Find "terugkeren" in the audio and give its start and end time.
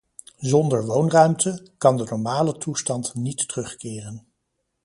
3.47-4.25